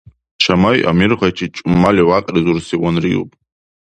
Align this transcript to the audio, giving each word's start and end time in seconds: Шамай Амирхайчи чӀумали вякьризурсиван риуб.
Шамай 0.43 0.77
Амирхайчи 0.89 1.45
чӀумали 1.55 2.03
вякьризурсиван 2.09 2.95
риуб. 3.03 3.29